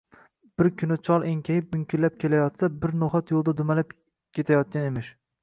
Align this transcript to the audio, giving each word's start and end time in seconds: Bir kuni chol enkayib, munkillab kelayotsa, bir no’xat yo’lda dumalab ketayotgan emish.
Bir 0.59 0.69
kuni 0.77 0.95
chol 1.07 1.25
enkayib, 1.31 1.67
munkillab 1.75 2.15
kelayotsa, 2.25 2.71
bir 2.87 2.95
no’xat 3.05 3.35
yo’lda 3.37 3.55
dumalab 3.61 3.95
ketayotgan 4.41 4.91
emish. 4.91 5.15